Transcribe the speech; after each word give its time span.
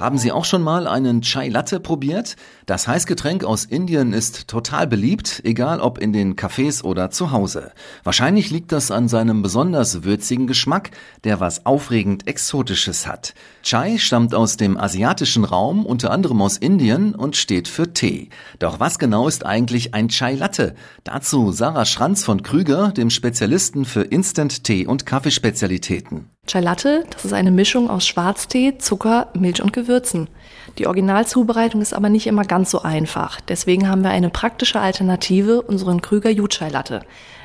Haben 0.00 0.18
Sie 0.18 0.32
auch 0.32 0.44
schon 0.44 0.62
mal 0.62 0.88
einen 0.88 1.22
Chai 1.22 1.48
Latte 1.48 1.78
probiert? 1.78 2.34
Das 2.66 2.88
Heißgetränk 2.88 3.44
aus 3.44 3.64
Indien 3.64 4.12
ist 4.12 4.48
total 4.48 4.88
beliebt, 4.88 5.40
egal 5.44 5.80
ob 5.80 5.98
in 5.98 6.12
den 6.12 6.34
Cafés 6.34 6.82
oder 6.82 7.10
zu 7.10 7.30
Hause. 7.30 7.70
Wahrscheinlich 8.02 8.50
liegt 8.50 8.72
das 8.72 8.90
an 8.90 9.06
seinem 9.06 9.42
besonders 9.42 10.02
würzigen 10.02 10.48
Geschmack, 10.48 10.90
der 11.22 11.38
was 11.38 11.64
aufregend 11.64 12.26
Exotisches 12.26 13.06
hat. 13.06 13.34
Chai 13.62 13.98
stammt 13.98 14.34
aus 14.34 14.56
dem 14.56 14.76
asiatischen 14.76 15.44
Raum, 15.44 15.86
unter 15.86 16.10
anderem 16.10 16.42
aus 16.42 16.56
Indien 16.56 17.14
und 17.14 17.36
steht 17.36 17.68
für 17.68 17.92
Tee. 17.92 18.30
Doch 18.58 18.80
was 18.80 18.98
genau 18.98 19.28
ist 19.28 19.46
eigentlich 19.46 19.94
ein 19.94 20.08
Chai 20.08 20.34
Latte? 20.34 20.74
Dazu 21.04 21.52
Sarah 21.52 21.84
Schranz 21.84 22.24
von 22.24 22.42
Krüger, 22.42 22.88
dem 22.88 23.10
Spezialisten 23.10 23.84
für 23.84 24.02
Instant 24.02 24.64
Tee 24.64 24.88
und 24.88 25.06
Kaffeespezialitäten. 25.06 26.33
Chai 26.46 26.60
Latte, 26.60 27.04
das 27.10 27.24
ist 27.24 27.32
eine 27.32 27.50
Mischung 27.50 27.88
aus 27.88 28.06
Schwarztee, 28.06 28.76
Zucker, 28.78 29.28
Milch 29.34 29.62
und 29.62 29.72
Gewürzen. 29.72 30.28
Die 30.78 30.86
Originalzubereitung 30.86 31.80
ist 31.80 31.94
aber 31.94 32.10
nicht 32.10 32.26
immer 32.26 32.44
ganz 32.44 32.70
so 32.70 32.82
einfach. 32.82 33.40
Deswegen 33.40 33.88
haben 33.88 34.02
wir 34.02 34.10
eine 34.10 34.28
praktische 34.28 34.80
Alternative, 34.80 35.62
unseren 35.62 36.02
Krüger 36.02 36.30
Jutschai 36.30 36.68
Latte. 36.68 37.00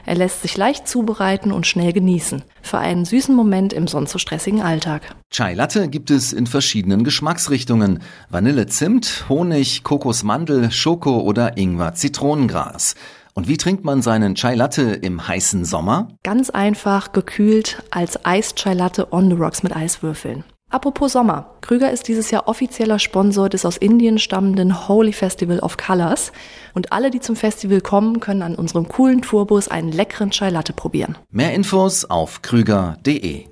Er 0.05 0.15
lässt 0.15 0.41
sich 0.41 0.57
leicht 0.57 0.87
zubereiten 0.87 1.51
und 1.51 1.67
schnell 1.67 1.93
genießen. 1.93 2.43
Für 2.61 2.79
einen 2.79 3.05
süßen 3.05 3.35
Moment 3.35 3.73
im 3.73 3.87
sonst 3.87 4.11
so 4.11 4.17
stressigen 4.17 4.61
Alltag. 4.61 5.15
Chai 5.29 5.53
Latte 5.53 5.87
gibt 5.87 6.11
es 6.11 6.33
in 6.33 6.47
verschiedenen 6.47 7.03
Geschmacksrichtungen. 7.03 8.01
Vanille, 8.29 8.67
Zimt, 8.67 9.25
Honig, 9.29 9.83
Kokosmandel, 9.83 10.71
Schoko 10.71 11.19
oder 11.19 11.57
Ingwer, 11.57 11.93
Zitronengras. 11.93 12.95
Und 13.33 13.47
wie 13.47 13.57
trinkt 13.57 13.83
man 13.85 14.01
seinen 14.01 14.35
Chai 14.35 14.55
Latte 14.55 14.81
im 14.81 15.27
heißen 15.27 15.65
Sommer? 15.65 16.09
Ganz 16.23 16.49
einfach, 16.49 17.11
gekühlt 17.11 17.83
als 17.91 18.25
Eis-Chai 18.25 18.73
Latte 18.73 19.11
on 19.11 19.29
the 19.29 19.35
rocks 19.35 19.63
mit 19.63 19.75
Eiswürfeln. 19.75 20.43
Apropos 20.71 21.13
Sommer. 21.13 21.55
Krüger 21.61 21.91
ist 21.91 22.07
dieses 22.07 22.29
Jahr 22.29 22.47
offizieller 22.47 22.99
Sponsor 22.99 23.49
des 23.49 23.65
aus 23.65 23.77
Indien 23.77 24.19
stammenden 24.19 24.87
Holy 24.87 25.13
Festival 25.13 25.59
of 25.59 25.77
Colors. 25.77 26.31
Und 26.75 26.91
alle, 26.91 27.09
die 27.09 27.19
zum 27.19 27.35
Festival 27.35 27.81
kommen, 27.81 28.19
können 28.19 28.43
an 28.43 28.53
unserem 28.55 28.87
coolen 28.87 29.23
Tourbus 29.23 29.67
einen 29.67 29.91
leckeren 29.91 30.29
Chai 30.29 30.51
Latte 30.51 30.73
probieren. 30.73 31.17
Mehr 31.31 31.53
Infos 31.53 32.05
auf 32.05 32.43
krüger.de. 32.43 33.47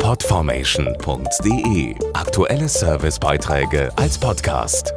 Podformation.de 0.00 1.94
Aktuelle 2.14 2.68
Servicebeiträge 2.68 3.90
als 3.96 4.18
Podcast. 4.18 4.92